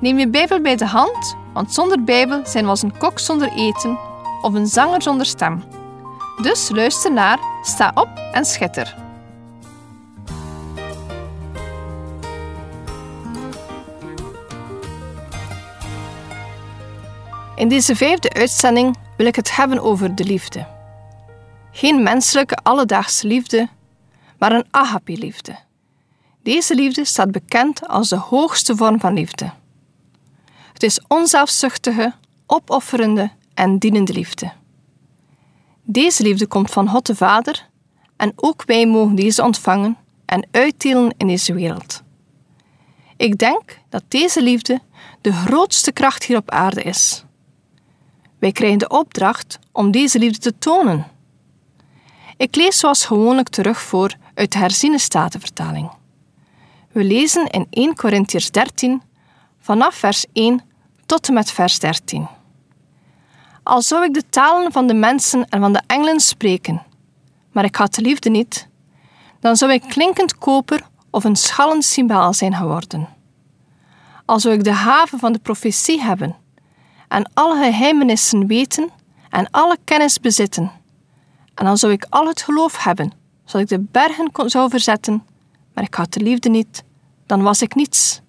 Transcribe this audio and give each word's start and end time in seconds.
Neem 0.00 0.18
je 0.18 0.28
Bijbel 0.28 0.60
bij 0.60 0.76
de 0.76 0.86
hand, 0.86 1.36
want 1.52 1.72
zonder 1.74 2.04
Bijbel 2.04 2.46
zijn 2.46 2.64
we 2.64 2.70
als 2.70 2.82
een 2.82 2.98
kok 2.98 3.18
zonder 3.18 3.52
eten 3.52 3.98
of 4.42 4.54
een 4.54 4.66
zanger 4.66 5.02
zonder 5.02 5.26
stem. 5.26 5.64
Dus 6.42 6.68
luister 6.68 7.12
naar, 7.12 7.38
sta 7.62 7.90
op 7.94 8.08
en 8.32 8.44
schitter. 8.44 8.96
In 17.54 17.68
deze 17.68 17.96
vijfde 17.96 18.32
uitzending 18.32 18.96
wil 19.16 19.26
ik 19.26 19.36
het 19.36 19.56
hebben 19.56 19.82
over 19.82 20.14
de 20.14 20.24
liefde. 20.24 20.66
Geen 21.72 22.02
menselijke 22.02 22.56
alledaagse 22.56 23.26
liefde, 23.26 23.68
maar 24.38 24.52
een 24.52 24.66
agape-liefde. 24.70 25.58
Deze 26.42 26.74
liefde 26.74 27.04
staat 27.04 27.30
bekend 27.30 27.88
als 27.88 28.08
de 28.08 28.16
hoogste 28.16 28.76
vorm 28.76 29.00
van 29.00 29.14
liefde. 29.14 29.50
Het 30.80 30.90
is 30.90 31.00
onzelfzuchtige, 31.08 32.12
opofferende 32.46 33.30
en 33.54 33.78
dienende 33.78 34.12
liefde. 34.12 34.52
Deze 35.82 36.22
liefde 36.22 36.46
komt 36.46 36.70
van 36.70 36.88
God 36.88 37.06
de 37.06 37.14
Vader 37.14 37.68
en 38.16 38.32
ook 38.36 38.62
wij 38.66 38.86
mogen 38.86 39.14
deze 39.14 39.42
ontvangen 39.42 39.96
en 40.26 40.48
uitdelen 40.50 41.14
in 41.16 41.26
deze 41.26 41.54
wereld. 41.54 42.02
Ik 43.16 43.38
denk 43.38 43.78
dat 43.88 44.02
deze 44.08 44.42
liefde 44.42 44.80
de 45.20 45.32
grootste 45.32 45.92
kracht 45.92 46.24
hier 46.24 46.36
op 46.36 46.50
aarde 46.50 46.82
is. 46.82 47.24
Wij 48.38 48.52
krijgen 48.52 48.78
de 48.78 48.88
opdracht 48.88 49.58
om 49.72 49.90
deze 49.90 50.18
liefde 50.18 50.38
te 50.38 50.58
tonen. 50.58 51.06
Ik 52.36 52.56
lees 52.56 52.78
zoals 52.78 53.04
gewoonlijk 53.04 53.48
terug 53.48 53.80
voor 53.80 54.16
uit 54.34 54.52
de 54.52 54.58
herziene 54.58 54.98
statenvertaling. 54.98 55.90
We 56.92 57.04
lezen 57.04 57.46
in 57.46 57.66
1 57.70 57.94
Corinthiërs 57.94 58.50
13 58.50 59.02
vanaf 59.58 59.94
vers 59.94 60.26
1 60.32 60.68
tot 61.10 61.28
en 61.28 61.34
met 61.34 61.50
vers 61.50 61.78
13. 61.78 62.28
Al 63.62 63.82
zou 63.82 64.04
ik 64.04 64.14
de 64.14 64.28
talen 64.28 64.72
van 64.72 64.86
de 64.86 64.94
mensen 64.94 65.48
en 65.48 65.60
van 65.60 65.72
de 65.72 65.82
engelen 65.86 66.20
spreken, 66.20 66.82
maar 67.52 67.64
ik 67.64 67.76
had 67.76 67.94
de 67.94 68.02
liefde 68.02 68.30
niet, 68.30 68.68
dan 69.40 69.56
zou 69.56 69.72
ik 69.72 69.82
klinkend 69.82 70.38
koper 70.38 70.82
of 71.10 71.24
een 71.24 71.36
schallend 71.36 71.84
cymbaal 71.84 72.32
zijn 72.32 72.54
geworden. 72.54 73.08
Al 74.24 74.40
zou 74.40 74.54
ik 74.54 74.64
de 74.64 74.72
haven 74.72 75.18
van 75.18 75.32
de 75.32 75.38
profetie 75.38 76.02
hebben 76.02 76.36
en 77.08 77.30
alle 77.34 77.62
geheimenissen 77.62 78.46
weten 78.46 78.90
en 79.30 79.50
alle 79.50 79.78
kennis 79.84 80.20
bezitten, 80.20 80.70
en 81.54 81.64
dan 81.64 81.78
zou 81.78 81.92
ik 81.92 82.06
al 82.08 82.26
het 82.26 82.42
geloof 82.42 82.84
hebben, 82.84 83.12
zodat 83.44 83.60
ik 83.60 83.78
de 83.78 83.86
bergen 83.90 84.30
zou 84.50 84.70
verzetten, 84.70 85.24
maar 85.74 85.84
ik 85.84 85.94
had 85.94 86.12
de 86.12 86.20
liefde 86.20 86.48
niet, 86.48 86.84
dan 87.26 87.42
was 87.42 87.62
ik 87.62 87.74
niets. 87.74 88.20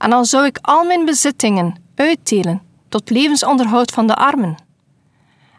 En 0.00 0.10
dan 0.10 0.24
zou 0.24 0.46
ik 0.46 0.58
al 0.60 0.84
mijn 0.84 1.04
bezittingen 1.04 1.74
uitdelen 1.94 2.62
tot 2.88 3.10
levensonderhoud 3.10 3.90
van 3.90 4.06
de 4.06 4.14
armen. 4.14 4.54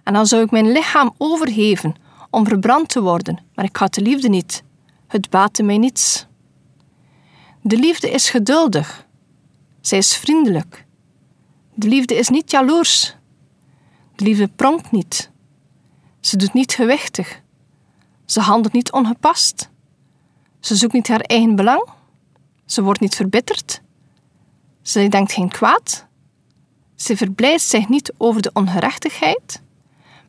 En 0.04 0.14
dan 0.14 0.26
zou 0.28 0.44
ik 0.44 0.52
mijn 0.52 0.72
lichaam 0.72 1.14
overgeven 1.18 1.96
om 2.30 2.48
verbrand 2.48 2.90
te 2.90 3.02
worden, 3.02 3.44
maar 3.56 3.66
ik 3.66 3.76
had 3.76 3.94
de 3.94 4.02
liefde 4.02 4.30
niet. 4.30 4.64
Het 5.08 5.30
baatte 5.30 5.64
mij 5.64 5.78
niets. 5.78 6.26
De 7.62 7.78
liefde 7.78 8.10
is 8.10 8.30
geduldig. 8.30 9.06
Zij 9.82 9.98
is 9.98 10.16
vriendelijk. 10.16 10.86
De 11.74 11.88
liefde 11.88 12.16
is 12.16 12.30
niet 12.30 12.52
jaloers. 12.52 13.16
De 14.16 14.24
liefde 14.24 14.48
pronkt 14.48 14.92
niet. 14.92 15.32
Ze 16.20 16.38
doet 16.38 16.54
niet 16.54 16.74
gewichtig. 16.74 17.42
Ze 18.26 18.40
handelt 18.40 18.74
niet 18.74 18.92
ongepast. 18.92 19.70
Ze 20.60 20.76
zoekt 20.76 20.94
niet 20.94 21.08
haar 21.08 21.22
eigen 21.22 21.56
belang. 21.56 21.90
Ze 22.66 22.82
wordt 22.82 23.00
niet 23.00 23.16
verbitterd. 23.16 23.82
Ze 24.82 25.08
denkt 25.08 25.32
geen 25.32 25.50
kwaad. 25.50 26.08
Ze 26.96 27.18
verblijdt 27.18 27.62
zich 27.62 27.90
niet 27.90 28.14
over 28.18 28.42
de 28.42 28.50
ongerechtigheid, 28.54 29.62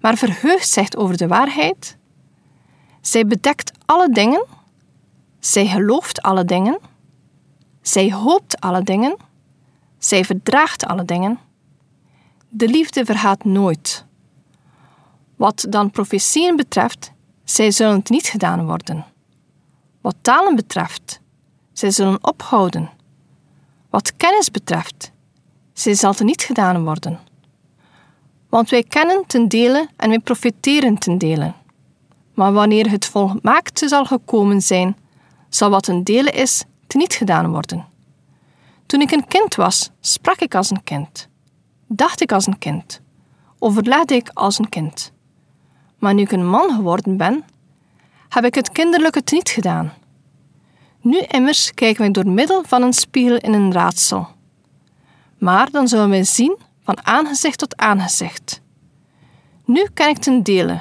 maar 0.00 0.16
verheugt 0.16 0.68
zich 0.68 0.94
over 0.94 1.16
de 1.16 1.26
waarheid. 1.26 1.96
Zij 3.00 3.26
bedekt 3.26 3.72
alle 3.84 4.08
dingen. 4.08 4.46
Zij 5.38 5.66
gelooft 5.66 6.22
alle 6.22 6.44
dingen. 6.44 6.78
Zij 7.80 8.12
hoopt 8.12 8.60
alle 8.60 8.82
dingen. 8.82 9.16
Zij 9.98 10.24
verdraagt 10.24 10.84
alle 10.86 11.04
dingen. 11.04 11.38
De 12.48 12.68
liefde 12.68 13.04
vergaat 13.04 13.44
nooit. 13.44 14.06
Wat 15.36 15.66
dan 15.68 15.90
profetieën 15.90 16.56
betreft, 16.56 17.12
zij 17.44 17.70
zullen 17.70 17.96
het 17.96 18.10
niet 18.10 18.26
gedaan 18.26 18.66
worden. 18.66 19.04
Wat 20.00 20.16
talen 20.20 20.54
betreft, 20.54 21.20
zij 21.72 21.90
zullen 21.90 22.24
ophouden. 22.24 22.90
Wat 23.92 24.16
kennis 24.16 24.50
betreft, 24.50 25.12
zij 25.72 25.94
zal 25.94 26.10
het 26.10 26.20
niet 26.20 26.42
gedaan 26.42 26.84
worden. 26.84 27.18
Want 28.48 28.70
wij 28.70 28.82
kennen 28.82 29.26
ten 29.26 29.48
dele 29.48 29.88
en 29.96 30.08
wij 30.08 30.18
profiteren 30.18 30.98
ten 30.98 31.18
dele. 31.18 31.52
Maar 32.34 32.52
wanneer 32.52 32.90
het 32.90 33.06
volmaakte 33.06 33.88
zal 33.88 34.04
gekomen 34.04 34.60
zijn, 34.60 34.96
zal 35.48 35.70
wat 35.70 35.86
een 35.86 36.04
dele 36.04 36.30
is, 36.30 36.64
niet 36.88 37.14
gedaan 37.14 37.50
worden. 37.50 37.86
Toen 38.86 39.00
ik 39.00 39.10
een 39.10 39.26
kind 39.26 39.54
was, 39.54 39.90
sprak 40.00 40.40
ik 40.40 40.54
als 40.54 40.70
een 40.70 40.84
kind. 40.84 41.28
Dacht 41.86 42.20
ik 42.20 42.32
als 42.32 42.46
een 42.46 42.58
kind. 42.58 43.00
Overlegde 43.58 44.14
ik 44.14 44.30
als 44.32 44.58
een 44.58 44.68
kind. 44.68 45.12
Maar 45.98 46.14
nu 46.14 46.22
ik 46.22 46.32
een 46.32 46.48
man 46.48 46.74
geworden 46.74 47.16
ben, 47.16 47.44
heb 48.28 48.44
ik 48.44 48.54
het 48.54 48.72
kinderlijke 48.72 49.22
niet 49.24 49.48
gedaan. 49.48 49.92
Nu 51.02 51.18
immers 51.18 51.74
kijken 51.74 52.02
wij 52.02 52.10
door 52.10 52.28
middel 52.28 52.62
van 52.66 52.82
een 52.82 52.92
spiegel 52.92 53.36
in 53.36 53.52
een 53.52 53.72
raadsel. 53.72 54.28
Maar 55.38 55.70
dan 55.70 55.88
zullen 55.88 56.08
wij 56.08 56.24
zien 56.24 56.58
van 56.84 57.06
aangezicht 57.06 57.58
tot 57.58 57.76
aangezicht. 57.76 58.60
Nu 59.64 59.86
ken 59.94 60.08
ik 60.08 60.18
ten 60.18 60.42
dele, 60.42 60.80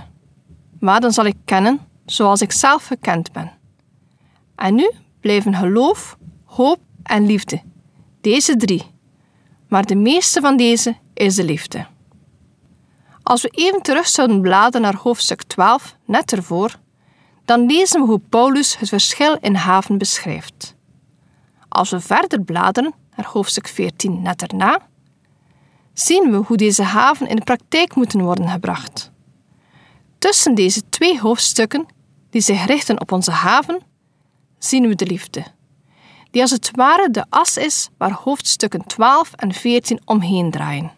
maar 0.80 1.00
dan 1.00 1.12
zal 1.12 1.26
ik 1.26 1.36
kennen 1.46 1.80
zoals 2.06 2.42
ik 2.42 2.52
zelf 2.52 2.86
gekend 2.86 3.32
ben. 3.32 3.52
En 4.56 4.76
nu 4.76 4.92
blijven 5.20 5.56
geloof, 5.56 6.18
hoop 6.46 6.80
en 7.03 7.26
liefde, 7.26 7.62
deze 8.22 8.56
drie. 8.56 8.84
Maar 9.68 9.86
de 9.86 9.96
meeste 9.96 10.42
van 10.42 10.58
deze 10.58 10.96
is 11.14 11.36
de 11.36 11.44
liefde. 11.44 11.86
Als 13.24 13.42
we 13.42 13.50
even 13.50 13.82
terug 13.82 14.08
zouden 14.08 14.42
bladeren 14.42 14.82
naar 14.82 14.96
hoofdstuk 14.96 15.44
12, 15.44 15.96
net 16.06 16.32
ervoor, 16.32 16.80
dan 17.51 17.66
lezen 17.66 18.01
we 18.01 18.07
hoe 18.07 18.22
Paulus 18.29 18.78
het 18.78 18.89
verschil 18.89 19.38
in 19.41 19.56
haven 19.56 19.97
beschrijft. 19.97 20.75
Als 21.69 21.89
we 21.89 22.00
verder 22.00 22.41
bladeren 22.41 22.94
naar 23.16 23.25
hoofdstuk 23.25 23.67
14 23.67 24.22
net 24.22 24.41
erna, 24.41 24.88
zien 25.94 26.31
we 26.31 26.38
hoe 26.38 26.57
deze 26.57 26.84
haven 26.84 27.28
in 27.28 27.35
de 27.35 27.44
praktijk 27.44 27.95
moeten 27.95 28.22
worden 28.22 28.50
gebracht. 28.50 29.11
Tussen 30.17 30.56
deze 30.56 30.90
twee 30.90 31.19
hoofdstukken, 31.19 31.85
die 32.29 32.41
zich 32.41 32.66
richten 32.66 33.01
op 33.01 33.11
onze 33.11 33.31
haven, 33.31 33.81
zien 34.58 34.87
we 34.87 34.96
de 34.96 35.05
liefde, 35.05 35.43
die 36.29 36.41
als 36.41 36.52
het 36.52 36.72
ware 36.73 37.09
de 37.09 37.26
as 37.29 37.58
is 37.58 37.90
waar 37.97 38.11
hoofdstukken 38.14 38.85
12 38.85 39.34
en 39.34 39.53
14 39.53 40.02
omheen 40.05 40.52
draaien. 40.52 40.91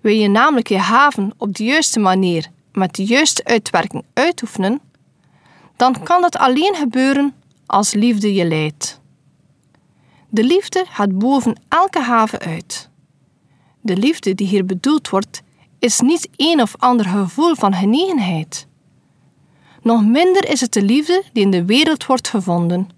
Wil 0.00 0.14
je 0.14 0.28
namelijk 0.28 0.68
je 0.68 0.78
haven 0.78 1.32
op 1.36 1.54
de 1.54 1.64
juiste 1.64 1.98
manier 1.98 2.50
met 2.72 2.94
de 2.94 3.04
juiste 3.04 3.44
uitwerking 3.44 4.04
uitoefenen, 4.12 4.80
dan 5.82 6.02
kan 6.02 6.20
dat 6.20 6.36
alleen 6.36 6.74
gebeuren 6.74 7.34
als 7.66 7.92
liefde 7.92 8.34
je 8.34 8.44
leidt. 8.44 9.00
De 10.28 10.44
liefde 10.44 10.84
gaat 10.88 11.18
boven 11.18 11.60
elke 11.68 12.00
haven 12.00 12.38
uit. 12.38 12.90
De 13.80 13.96
liefde 13.96 14.34
die 14.34 14.46
hier 14.46 14.66
bedoeld 14.66 15.08
wordt, 15.08 15.42
is 15.78 16.00
niet 16.00 16.28
een 16.36 16.62
of 16.62 16.74
ander 16.78 17.06
gevoel 17.06 17.54
van 17.54 17.74
genegenheid. 17.74 18.66
Nog 19.82 20.04
minder 20.04 20.48
is 20.48 20.60
het 20.60 20.72
de 20.72 20.82
liefde 20.82 21.22
die 21.32 21.42
in 21.42 21.50
de 21.50 21.64
wereld 21.64 22.06
wordt 22.06 22.28
gevonden, 22.28 22.88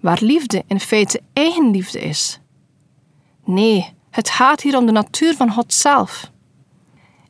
waar 0.00 0.18
liefde 0.20 0.64
in 0.66 0.80
feite 0.80 1.20
eigen 1.32 1.70
liefde 1.70 2.00
is. 2.00 2.40
Nee, 3.44 3.92
het 4.10 4.30
gaat 4.30 4.60
hier 4.60 4.76
om 4.76 4.86
de 4.86 4.92
natuur 4.92 5.34
van 5.34 5.52
God 5.52 5.72
zelf. 5.72 6.30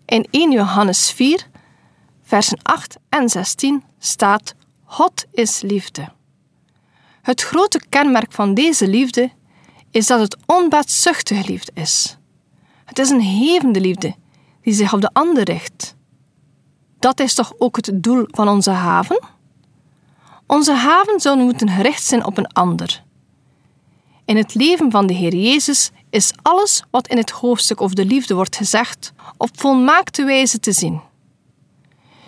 In 0.04 0.26
1 0.30 0.50
Johannes 0.50 1.10
4, 1.10 1.48
versen 2.22 2.58
8 2.62 2.96
en 3.08 3.28
16 3.28 3.82
staat: 3.98 4.54
God 4.84 5.24
is 5.32 5.60
liefde. 5.60 6.12
Het 7.22 7.40
grote 7.42 7.80
kenmerk 7.88 8.32
van 8.32 8.54
deze 8.54 8.88
liefde 8.88 9.30
is 9.90 10.06
dat 10.06 10.20
het 10.20 10.36
onbaatzuchtige 10.46 11.50
liefde 11.50 11.72
is. 11.74 12.18
Het 12.84 12.98
is 12.98 13.10
een 13.10 13.20
hevende 13.20 13.80
liefde 13.80 14.14
die 14.62 14.74
zich 14.74 14.92
op 14.92 15.00
de 15.00 15.10
ander 15.12 15.44
richt. 15.44 15.96
Dat 16.98 17.20
is 17.20 17.34
toch 17.34 17.52
ook 17.58 17.76
het 17.76 17.90
doel 17.94 18.24
van 18.26 18.48
onze 18.48 18.70
haven? 18.70 19.20
Onze 20.46 20.72
haven 20.72 21.20
zou 21.20 21.38
moeten 21.38 21.68
gericht 21.68 22.04
zijn 22.04 22.24
op 22.24 22.38
een 22.38 22.52
ander. 22.52 23.04
In 24.24 24.36
het 24.36 24.54
leven 24.54 24.90
van 24.90 25.06
de 25.06 25.14
Heer 25.14 25.34
Jezus 25.34 25.90
is 26.10 26.32
alles 26.42 26.82
wat 26.90 27.08
in 27.08 27.16
het 27.16 27.30
hoofdstuk 27.30 27.80
over 27.80 27.96
de 27.96 28.04
liefde 28.04 28.34
wordt 28.34 28.56
gezegd 28.56 29.12
op 29.36 29.48
volmaakte 29.52 30.24
wijze 30.24 30.60
te 30.60 30.72
zien. 30.72 31.00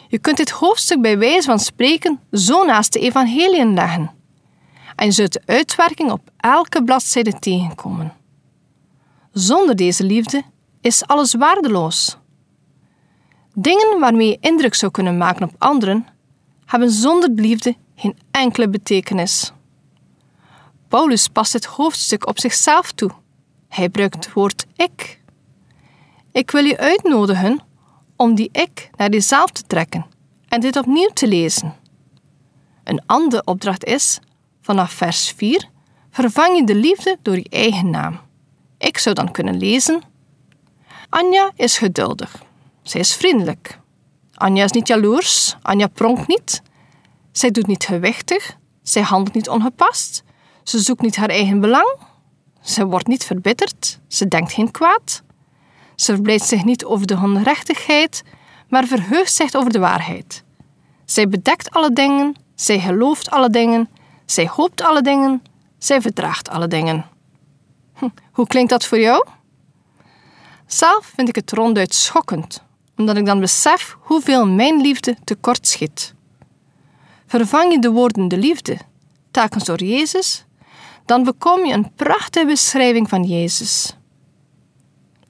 Je 0.09 0.19
kunt 0.19 0.37
dit 0.37 0.51
hoofdstuk 0.51 1.01
bij 1.01 1.19
wijze 1.19 1.47
van 1.47 1.59
spreken 1.59 2.21
zo 2.33 2.65
naast 2.65 2.93
de 2.93 2.99
evangeliën 2.99 3.75
leggen. 3.75 4.11
En 4.97 5.07
je 5.07 5.13
zult 5.13 5.33
de 5.33 5.43
uitwerking 5.45 6.11
op 6.11 6.31
elke 6.37 6.85
bladzijde 6.85 7.39
tegenkomen. 7.39 8.13
Zonder 9.33 9.77
deze 9.77 10.05
liefde 10.05 10.43
is 10.81 11.07
alles 11.07 11.35
waardeloos. 11.35 12.19
Dingen 13.55 14.01
waarmee 14.01 14.29
je 14.29 14.39
indruk 14.41 14.75
zou 14.75 14.93
kunnen 14.93 15.17
maken 15.17 15.43
op 15.43 15.55
anderen, 15.59 16.07
hebben 16.65 16.91
zonder 16.91 17.31
liefde 17.31 17.77
geen 17.95 18.19
enkele 18.31 18.69
betekenis. 18.69 19.53
Paulus 20.89 21.29
past 21.29 21.53
het 21.53 21.65
hoofdstuk 21.65 22.27
op 22.27 22.41
zichzelf 22.41 22.93
toe. 22.93 23.11
Hij 23.69 23.85
gebruikt 23.85 24.15
het 24.15 24.33
woord 24.33 24.67
ik. 24.77 25.21
Ik 26.33 26.51
wil 26.51 26.65
je 26.65 26.79
uitnodigen 26.79 27.61
om 28.17 28.35
die 28.35 28.49
ik 28.53 28.91
naar 28.97 29.11
jezelf 29.11 29.51
te 29.51 29.63
trekken 29.63 30.07
en 30.49 30.61
dit 30.61 30.77
opnieuw 30.77 31.11
te 31.13 31.27
lezen. 31.27 31.75
Een 32.85 33.03
andere 33.07 33.45
opdracht 33.45 33.85
is, 33.85 34.19
vanaf 34.61 34.93
vers 34.93 35.31
4, 35.37 35.69
vervang 36.11 36.57
je 36.57 36.65
de 36.65 36.75
liefde 36.75 37.19
door 37.23 37.37
je 37.37 37.49
eigen 37.49 37.91
naam. 37.91 38.21
Ik 38.79 38.99
zou 38.99 39.15
dan 39.15 39.31
kunnen 39.31 39.57
lezen: 39.57 40.03
Anja 41.09 41.53
is 41.55 41.79
geduldig. 41.79 42.43
Zij 42.83 43.01
is 43.01 43.15
vriendelijk. 43.15 43.79
Anja 44.35 44.65
is 44.65 44.71
niet 44.71 44.89
jaloers. 44.89 45.57
Anja 45.63 45.87
pronkt 45.87 46.27
niet. 46.27 46.63
Zij 47.33 47.51
doet 47.51 47.67
niet 47.67 47.85
gewichtig. 47.85 48.57
Zij 48.83 49.03
handelt 49.03 49.35
niet 49.35 49.49
ongepast. 49.49 50.25
Ze 50.63 50.79
zoekt 50.79 51.03
niet 51.03 51.17
haar 51.17 51.29
eigen 51.29 51.61
belang. 51.61 51.99
Ze 52.61 52.87
wordt 52.87 53.07
niet 53.07 53.25
verbitterd. 53.25 54.01
Ze 54.09 54.29
denkt 54.29 54.53
geen 54.53 54.71
kwaad. 54.71 55.23
Ze 55.97 56.13
verblijdt 56.13 56.45
zich 56.45 56.65
niet 56.65 56.85
over 56.85 57.07
de 57.07 57.17
onrechtigheid, 57.17 58.23
maar 58.69 58.87
verheugt 58.87 59.35
zich 59.35 59.55
over 59.55 59.73
de 59.73 59.79
waarheid. 59.79 60.45
Zij 61.05 61.29
bedekt 61.29 61.71
alle 61.71 61.93
dingen, 61.93 62.35
zij 62.55 62.81
gelooft 62.81 63.31
alle 63.31 63.51
dingen, 63.51 63.89
zij 64.25 64.47
hoopt 64.47 64.83
alle 64.83 65.03
dingen, 65.03 65.43
zij 65.79 66.01
verdraagt 66.01 66.49
alle 66.49 66.69
dingen. 66.69 67.07
Hm, 67.95 68.09
hoe 68.33 68.47
klinkt 68.47 68.71
dat 68.71 68.87
voor 68.87 68.99
jou? 68.99 69.27
Zelf 70.67 71.13
vind 71.15 71.29
ik 71.29 71.35
het 71.35 71.53
ronduit 71.53 71.95
schokkend, 71.95 72.63
omdat 72.97 73.17
ik 73.17 73.27
dan 73.27 73.41
besef 73.41 73.97
hoeveel 74.01 74.47
mijn 74.47 74.81
liefde 74.81 75.17
tekort 75.25 75.67
schiet. 75.67 76.15
Vervang 77.27 77.73
je 77.73 77.79
de 77.79 77.91
woorden 77.91 78.29
de 78.29 78.39
liefde, 78.39 78.79
telkens 79.31 79.65
door 79.65 79.83
Jezus, 79.83 80.45
dan 81.05 81.25
bekom 81.25 81.65
je 81.65 81.73
een 81.73 81.93
prachtige 81.95 82.47
beschrijving 82.47 83.09
van 83.09 83.23
Jezus. 83.23 83.96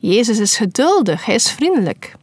Jezus 0.06 0.38
is 0.38 0.56
geduldig, 0.56 1.24
hij 1.24 1.34
is 1.34 1.50
vriendelijk. 1.50 2.16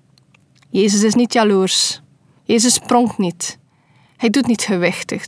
Jezus 0.70 1.04
is 1.04 1.14
niet 1.14 1.34
jaloers. 1.34 2.02
Jezus 2.44 2.80
pronkt 2.80 3.18
niet. 3.18 3.60
Hij 4.18 4.30
doet 4.30 4.48
niet 4.48 4.62
gewichtig. 4.62 5.26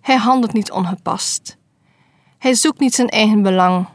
Hij 0.00 0.16
handelt 0.16 0.52
niet 0.52 0.70
ongepast. 0.70 1.56
Hij 2.38 2.54
zoekt 2.54 2.80
niet 2.80 2.94
zijn 2.94 3.08
eigen 3.08 3.42
belang. 3.42 3.86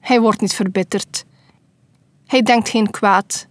Hij 0.00 0.20
wordt 0.20 0.40
niet 0.40 0.54
verbitterd. 0.54 1.24
Hij 2.26 2.42
denkt 2.42 2.68
geen 2.68 2.90
kwaad. 2.90 3.46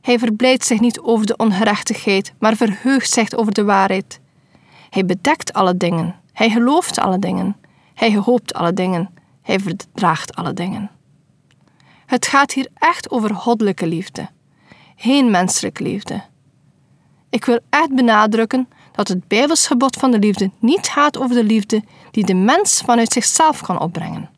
Hij 0.00 0.18
verblijdt 0.18 0.64
zich 0.64 0.80
niet 0.80 1.00
over 1.00 1.26
de 1.26 1.36
ongerechtigheid, 1.36 2.32
maar 2.38 2.56
verheugt 2.56 3.10
zich 3.10 3.32
over 3.32 3.52
de 3.52 3.64
waarheid. 3.64 4.20
Hij 4.90 5.04
bedekt 5.04 5.52
alle 5.52 5.76
dingen. 5.76 6.14
Hij 6.32 6.50
gelooft 6.50 6.98
alle 6.98 7.18
dingen. 7.18 7.56
Hij 7.94 8.16
hoopt 8.16 8.54
alle 8.54 8.72
dingen. 8.72 9.10
Hij 9.42 9.60
verdraagt 9.60 10.34
alle 10.34 10.52
dingen. 10.52 10.90
Het 12.08 12.26
gaat 12.26 12.52
hier 12.52 12.68
echt 12.74 13.10
over 13.10 13.34
goddelijke 13.34 13.86
liefde, 13.86 14.28
geen 14.96 15.30
menselijke 15.30 15.82
liefde. 15.82 16.22
Ik 17.30 17.44
wil 17.44 17.58
echt 17.70 17.94
benadrukken 17.94 18.68
dat 18.92 19.08
het 19.08 19.28
Bijbelsgebod 19.28 19.96
van 19.96 20.10
de 20.10 20.18
liefde 20.18 20.50
niet 20.58 20.86
gaat 20.86 21.18
over 21.18 21.36
de 21.36 21.44
liefde 21.44 21.82
die 22.10 22.24
de 22.24 22.34
mens 22.34 22.80
vanuit 22.80 23.12
zichzelf 23.12 23.60
kan 23.60 23.80
opbrengen. 23.80 24.30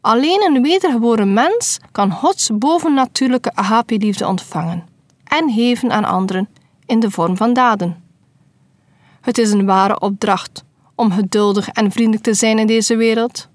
Alleen 0.00 0.42
een 0.42 0.62
wedergeboren 0.62 1.32
mens 1.32 1.78
kan 1.92 2.10
Gods 2.10 2.50
bovennatuurlijke 2.54 3.54
agape-liefde 3.54 4.26
ontvangen 4.26 4.86
en 5.24 5.50
geven 5.52 5.92
aan 5.92 6.04
anderen 6.04 6.48
in 6.86 7.00
de 7.00 7.10
vorm 7.10 7.36
van 7.36 7.52
daden. 7.52 8.02
Het 9.20 9.38
is 9.38 9.50
een 9.50 9.66
ware 9.66 10.00
opdracht 10.00 10.64
om 10.94 11.12
geduldig 11.12 11.68
en 11.68 11.90
vriendelijk 11.90 12.22
te 12.22 12.34
zijn 12.34 12.58
in 12.58 12.66
deze 12.66 12.96
wereld. 12.96 13.48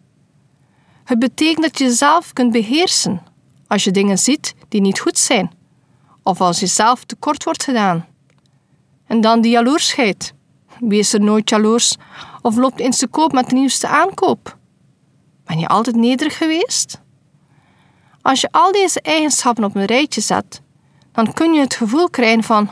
Het 1.14 1.22
betekent 1.22 1.64
dat 1.64 1.78
je 1.78 1.84
jezelf 1.84 2.34
kunt 2.34 2.52
beheersen 2.52 3.22
als 3.68 3.84
je 3.84 3.92
dingen 3.92 4.18
ziet 4.18 4.54
die 4.70 4.82
niet 4.82 5.00
goed 5.00 5.18
zijn, 5.18 5.52
of 6.24 6.42
als 6.42 6.60
je 6.60 6.66
zelf 6.66 7.04
tekort 7.04 7.44
wordt 7.44 7.64
gedaan. 7.64 8.06
En 9.08 9.22
dan 9.22 9.42
die 9.42 9.52
jaloersheid. 9.52 10.34
Wie 10.80 11.00
is 11.00 11.14
er 11.14 11.20
nooit 11.20 11.50
jaloers 11.50 11.96
of 12.42 12.56
loopt 12.56 12.80
eens 12.80 12.98
te 12.98 13.08
koop 13.08 13.32
met 13.32 13.50
de 13.50 13.56
nieuwste 13.56 13.88
aankoop? 13.88 14.58
Ben 15.46 15.60
je 15.60 15.68
altijd 15.68 15.96
nederig 15.96 16.38
geweest? 16.38 17.02
Als 18.22 18.42
je 18.42 18.52
al 18.52 18.72
deze 18.72 19.02
eigenschappen 19.02 19.64
op 19.64 19.76
een 19.76 19.86
rijtje 19.86 20.22
zet, 20.22 20.62
dan 21.12 21.34
kun 21.34 21.54
je 21.54 21.60
het 21.60 21.76
gevoel 21.76 22.10
krijgen 22.10 22.44
van: 22.44 22.70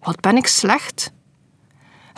wat 0.00 0.20
ben 0.20 0.36
ik 0.36 0.46
slecht? 0.46 1.12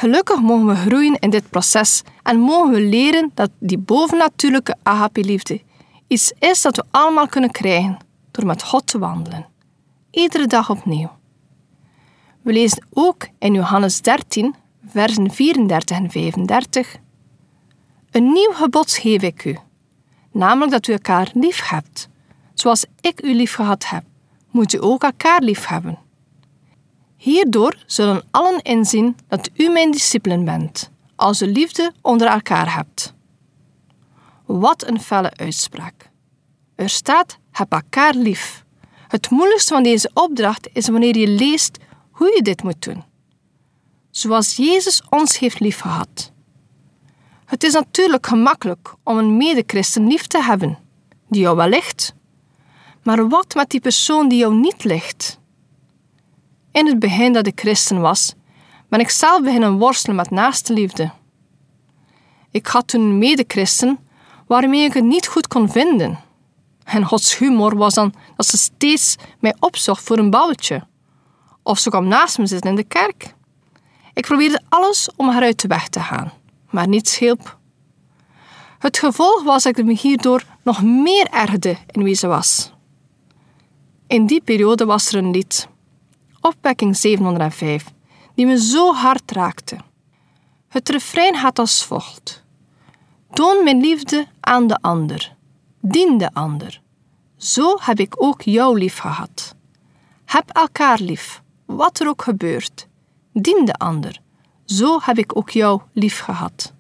Gelukkig 0.02 0.40
mogen 0.40 0.66
we 0.66 0.75
groeien 0.75 1.19
in 1.19 1.31
dit 1.31 1.50
proces 1.50 2.02
en 2.22 2.38
mogen 2.38 2.72
we 2.72 2.81
leren 2.81 3.31
dat 3.34 3.50
die 3.58 3.78
bovennatuurlijke 3.78 4.76
agape-liefde 4.82 5.60
iets 6.06 6.32
is 6.38 6.62
dat 6.62 6.76
we 6.76 6.84
allemaal 6.90 7.26
kunnen 7.26 7.50
krijgen 7.50 7.99
door 8.31 8.46
met 8.46 8.62
God 8.62 8.87
te 8.87 8.99
wandelen. 8.99 9.46
Iedere 10.10 10.46
dag 10.46 10.70
opnieuw. 10.70 11.10
We 12.40 12.52
lezen 12.52 12.87
ook 12.90 13.28
in 13.38 13.54
Johannes 13.54 14.00
13, 14.00 14.54
versen 14.87 15.31
34 15.31 15.96
en 15.96 16.10
35. 16.10 16.96
Een 18.11 18.32
nieuw 18.32 18.52
gebod 18.52 18.92
geef 18.92 19.23
ik 19.23 19.44
u, 19.44 19.59
namelijk 20.32 20.71
dat 20.71 20.87
u 20.87 20.92
elkaar 20.92 21.30
lief 21.35 21.68
hebt. 21.68 22.09
Zoals 22.54 22.85
ik 23.00 23.25
u 23.25 23.35
lief 23.35 23.54
gehad 23.54 23.88
heb, 23.88 24.04
moet 24.50 24.75
u 24.75 24.82
ook 24.82 25.02
elkaar 25.02 25.42
lief 25.42 25.66
hebben. 25.66 25.99
Hierdoor 27.23 27.76
zullen 27.87 28.23
allen 28.31 28.62
inzien 28.62 29.17
dat 29.29 29.50
u 29.55 29.69
mijn 29.69 29.91
discipelen 29.91 30.45
bent, 30.45 30.91
als 31.17 31.43
u 31.43 31.47
liefde 31.47 31.93
onder 32.00 32.26
elkaar 32.26 32.75
hebt. 32.75 33.14
Wat 34.47 34.87
een 34.87 35.00
felle 35.00 35.33
uitspraak. 35.37 36.11
Er 36.75 36.88
staat: 36.88 37.38
heb 37.50 37.73
elkaar 37.73 38.14
lief. 38.14 38.64
Het 39.09 39.31
moeilijkste 39.31 39.75
van 39.75 39.83
deze 39.83 40.11
opdracht 40.14 40.69
is 40.73 40.88
wanneer 40.88 41.17
je 41.17 41.29
leest 41.29 41.79
hoe 42.11 42.33
je 42.37 42.43
dit 42.43 42.62
moet 42.62 42.83
doen. 42.83 43.05
Zoals 44.11 44.57
Jezus 44.57 45.02
ons 45.09 45.38
heeft 45.38 45.61
liefgehad. 45.61 46.33
Het 47.45 47.64
is 47.64 47.73
natuurlijk 47.73 48.26
gemakkelijk 48.26 48.95
om 49.02 49.19
een 49.19 49.37
medechristen 49.37 50.07
lief 50.07 50.26
te 50.26 50.43
hebben, 50.43 50.79
die 51.29 51.41
jou 51.41 51.57
wel 51.57 51.69
ligt. 51.69 52.14
Maar 53.02 53.29
wat 53.29 53.55
met 53.55 53.71
die 53.71 53.81
persoon 53.81 54.29
die 54.29 54.38
jou 54.38 54.55
niet 54.55 54.85
ligt? 54.85 55.41
In 56.73 56.87
het 56.87 56.99
begin 56.99 57.33
dat 57.33 57.47
ik 57.47 57.61
christen 57.61 58.00
was, 58.00 58.35
ben 58.88 59.00
ik 59.00 59.11
zelf 59.11 59.43
beginnen 59.43 59.79
worstelen 59.79 60.17
met 60.17 60.31
naaste 60.31 60.73
liefde. 60.73 61.11
Ik 62.50 62.67
had 62.67 62.87
toen 62.88 63.19
medechristen 63.19 63.99
waarmee 64.47 64.85
ik 64.85 64.93
het 64.93 65.05
niet 65.05 65.26
goed 65.26 65.49
kon 65.49 65.71
vinden. 65.71 66.19
En 66.85 67.05
Gods 67.05 67.38
humor 67.38 67.76
was 67.76 67.95
dan 67.95 68.14
dat 68.37 68.47
ze 68.47 68.57
steeds 68.57 69.17
mij 69.41 69.55
opzocht 69.59 70.02
voor 70.02 70.19
een 70.19 70.31
bouwtje. 70.31 70.87
Of 71.62 71.79
ze 71.79 71.91
kwam 71.91 72.09
naast 72.09 72.38
me 72.38 72.47
zitten 72.47 72.71
in 72.71 72.76
de 72.76 72.85
kerk. 72.85 73.35
Ik 74.14 74.26
probeerde 74.26 74.61
alles 74.69 75.09
om 75.17 75.29
haar 75.29 75.43
uit 75.43 75.61
de 75.61 75.69
weg 75.69 75.88
te 75.88 76.00
gaan, 76.00 76.33
maar 76.71 76.88
niets 76.88 77.19
hielp. 77.19 77.59
Het 78.79 78.99
gevolg 78.99 79.43
was 79.43 79.62
dat 79.62 79.79
ik 79.79 79.85
me 79.85 79.95
hierdoor 79.95 80.45
nog 80.62 80.83
meer 80.83 81.26
ergerde 81.31 81.76
in 81.87 82.02
wie 82.02 82.14
ze 82.14 82.26
was. 82.26 82.73
In 84.07 84.26
die 84.26 84.41
periode 84.41 84.85
was 84.85 85.09
er 85.09 85.19
een 85.19 85.31
lied 85.31 85.69
opwekking 86.42 86.96
705, 86.96 87.92
die 88.34 88.46
me 88.46 88.58
zo 88.61 88.92
hard 88.92 89.30
raakte. 89.30 89.76
Het 90.68 90.88
refrein 90.88 91.34
gaat 91.34 91.58
als 91.58 91.84
volgt: 91.84 92.44
Toon 93.32 93.64
mijn 93.64 93.80
liefde 93.80 94.26
aan 94.40 94.66
de 94.66 94.78
ander, 94.80 95.37
dien 95.80 96.18
de 96.18 96.34
ander. 96.34 96.80
Zo 97.37 97.76
heb 97.80 97.99
ik 98.00 98.22
ook 98.22 98.42
jou 98.42 98.78
lief 98.78 98.99
gehad. 98.99 99.54
Heb 100.25 100.50
elkaar 100.50 101.00
lief, 101.00 101.42
wat 101.66 102.00
er 102.00 102.08
ook 102.08 102.22
gebeurt. 102.22 102.88
Dien 103.32 103.64
de 103.64 103.75
ander, 103.75 104.20
zo 104.64 104.99
heb 105.02 105.18
ik 105.18 105.37
ook 105.37 105.50
jou 105.50 105.80
lief 105.92 106.20
gehad. 106.20 106.72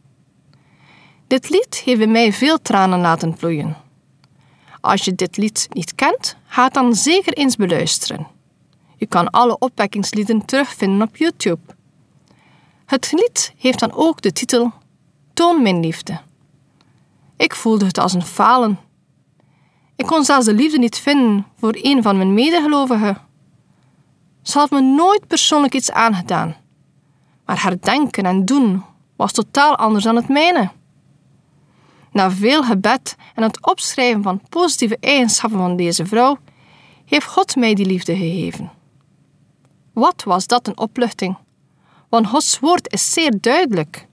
Dit 1.26 1.50
lied 1.50 1.74
heeft 1.84 2.08
mij 2.08 2.32
veel 2.32 2.62
tranen 2.62 3.00
laten 3.00 3.38
vloeien. 3.38 3.76
Als 4.80 5.04
je 5.04 5.14
dit 5.14 5.36
lied 5.36 5.68
niet 5.70 5.94
kent, 5.94 6.36
ga 6.46 6.64
het 6.64 6.74
dan 6.74 6.94
zeker 6.94 7.32
eens 7.32 7.56
beluisteren. 7.56 8.26
Je 9.02 9.08
kan 9.08 9.30
alle 9.30 9.58
opwekkingslieden 9.58 10.44
terugvinden 10.44 11.08
op 11.08 11.16
YouTube. 11.16 11.60
Het 12.86 13.12
lied 13.12 13.54
heeft 13.58 13.78
dan 13.78 13.92
ook 13.92 14.20
de 14.20 14.32
titel 14.32 14.72
Toon 15.32 15.62
mijn 15.62 15.80
liefde. 15.80 16.20
Ik 17.36 17.54
voelde 17.54 17.84
het 17.84 17.98
als 17.98 18.12
een 18.12 18.22
falen. 18.22 18.78
Ik 19.96 20.06
kon 20.06 20.24
zelfs 20.24 20.46
de 20.46 20.54
liefde 20.54 20.78
niet 20.78 20.98
vinden 20.98 21.46
voor 21.58 21.78
een 21.80 22.02
van 22.02 22.16
mijn 22.16 22.34
medegelovigen. 22.34 23.18
Ze 24.42 24.58
had 24.58 24.70
me 24.70 24.80
nooit 24.80 25.26
persoonlijk 25.26 25.74
iets 25.74 25.92
aangedaan, 25.92 26.56
maar 27.44 27.58
haar 27.58 27.80
denken 27.80 28.24
en 28.24 28.44
doen 28.44 28.82
was 29.16 29.32
totaal 29.32 29.76
anders 29.76 30.04
dan 30.04 30.16
het 30.16 30.28
mijne. 30.28 30.70
Na 32.12 32.30
veel 32.30 32.62
gebed 32.62 33.16
en 33.34 33.42
het 33.42 33.66
opschrijven 33.66 34.22
van 34.22 34.42
positieve 34.48 34.96
eigenschappen 35.00 35.58
van 35.58 35.76
deze 35.76 36.06
vrouw, 36.06 36.38
heeft 37.04 37.26
God 37.26 37.56
mij 37.56 37.74
die 37.74 37.86
liefde 37.86 38.16
gegeven. 38.16 38.80
Wat 39.92 40.22
was 40.22 40.46
dat 40.46 40.66
een 40.66 40.78
opluchting? 40.78 41.36
Want 42.08 42.26
Gods 42.26 42.58
woord 42.58 42.92
is 42.92 43.12
zeer 43.12 43.40
duidelijk. 43.40 44.06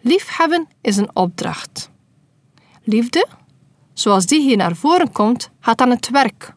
Liefhebben 0.00 0.68
is 0.80 0.96
een 0.96 1.16
opdracht. 1.16 1.90
Liefde, 2.82 3.26
zoals 3.92 4.26
die 4.26 4.40
hier 4.40 4.56
naar 4.56 4.76
voren 4.76 5.12
komt, 5.12 5.50
gaat 5.60 5.80
aan 5.80 5.90
het 5.90 6.10
werk. 6.10 6.54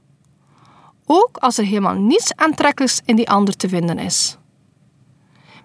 Ook 1.06 1.38
als 1.38 1.58
er 1.58 1.66
helemaal 1.66 1.96
niets 1.96 2.36
aantrekkelijks 2.36 3.02
in 3.06 3.16
die 3.16 3.30
ander 3.30 3.56
te 3.56 3.70
vinden 3.70 4.00
is. 4.00 4.38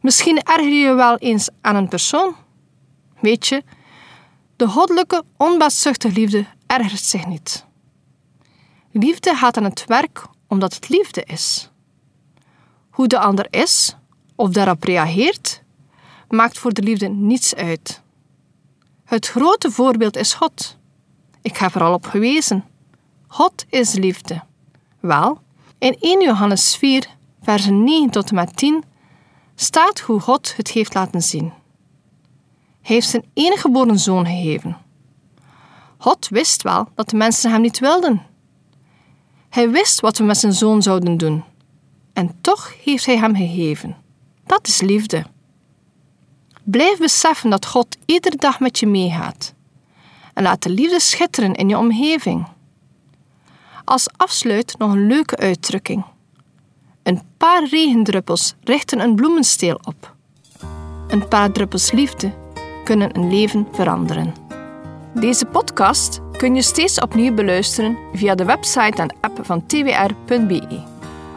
Misschien 0.01 0.43
erger 0.43 0.73
je 0.73 0.95
wel 0.95 1.17
eens 1.17 1.49
aan 1.61 1.77
een 1.77 1.89
persoon. 1.89 2.35
Weet 3.21 3.47
je, 3.47 3.63
de 4.57 4.69
goddelijke, 4.69 5.25
onbaatzuchtige 5.37 6.15
liefde 6.15 6.47
ergert 6.67 7.05
zich 7.05 7.27
niet. 7.27 7.67
Liefde 8.91 9.35
gaat 9.35 9.57
aan 9.57 9.65
het 9.65 9.85
werk 9.87 10.27
omdat 10.49 10.75
het 10.75 10.89
liefde 10.89 11.25
is. 11.25 11.71
Hoe 12.95 13.07
de 13.07 13.19
ander 13.19 13.47
is 13.51 13.97
of 14.35 14.51
daarop 14.51 14.83
reageert, 14.83 15.63
maakt 16.29 16.59
voor 16.59 16.73
de 16.73 16.83
liefde 16.83 17.09
niets 17.09 17.55
uit. 17.55 18.03
Het 19.05 19.29
grote 19.29 19.71
voorbeeld 19.71 20.17
is 20.17 20.35
God. 20.35 20.77
Ik 21.43 21.57
heb 21.57 21.75
er 21.75 21.83
al 21.83 21.95
op 21.95 22.07
gewezen. 22.07 22.65
God 23.27 23.65
is 23.69 23.95
liefde. 23.95 24.43
Wel, 25.01 25.41
in 25.79 25.97
1 26.01 26.23
Johannes 26.23 26.77
4, 26.77 27.07
versen 27.43 27.85
9 27.85 28.11
tot 28.11 28.29
en 28.29 28.35
met 28.35 28.57
10 28.57 28.85
staat 29.55 30.01
hoe 30.01 30.21
God 30.21 30.57
het 30.57 30.69
heeft 30.69 30.95
laten 30.95 31.23
zien. 31.23 31.53
Hij 32.81 32.95
heeft 32.95 33.09
zijn 33.09 33.25
enige 33.33 33.61
geboren 33.61 33.99
zoon 33.99 34.27
gegeven. 34.27 34.77
God 35.99 36.29
wist 36.29 36.63
wel 36.63 36.89
dat 36.95 37.09
de 37.09 37.17
mensen 37.17 37.51
hem 37.51 37.61
niet 37.61 37.79
wilden. 37.79 38.23
Hij 39.49 39.71
wist 39.71 40.01
wat 40.01 40.19
we 40.19 40.25
met 40.25 40.39
zijn 40.39 40.53
zoon 40.53 40.83
zouden 40.83 41.17
doen. 41.17 41.45
En 42.15 42.31
toch 42.41 42.75
heeft 42.85 43.07
hij 43.07 43.17
hem 43.17 43.37
gegeven. 43.37 43.97
Dat 44.47 44.67
is 44.69 44.81
liefde. 44.81 45.25
Blijf 46.63 46.99
beseffen 46.99 47.51
dat 47.51 47.67
God 47.67 47.97
iedere 48.07 48.37
dag 48.37 48.61
met 48.61 48.79
je 48.79 48.87
meegaat. 48.87 49.55
En 50.35 50.43
laat 50.43 50.63
de 50.63 50.71
liefde 50.71 51.01
schitteren 51.01 51.55
in 51.55 51.69
je 51.69 51.79
omgeving. 51.79 52.47
Als 53.85 54.09
afsluit 54.17 54.75
nog 54.79 54.93
een 54.93 55.07
leuke 55.07 55.37
uitdrukking. 55.37 56.05
Een 57.03 57.23
paar 57.37 57.65
regendruppels 57.69 58.55
richten 58.63 59.01
een 59.01 59.15
bloemensteel 59.15 59.81
op. 59.85 60.15
Een 61.09 61.29
paar 61.29 61.53
druppels 61.53 61.93
liefde 61.93 62.33
kunnen 62.85 63.17
een 63.17 63.29
leven 63.29 63.69
veranderen. 63.73 64.35
Deze 65.15 65.47
podcast 65.47 66.21
kun 66.37 66.55
je 66.55 66.63
steeds 66.63 67.01
opnieuw 67.01 67.35
beluisteren 67.35 67.97
via 68.13 68.35
de 68.35 68.45
website 68.45 69.03
en 69.03 69.15
app 69.21 69.39
van 69.43 69.67
twr.be. 69.67 70.94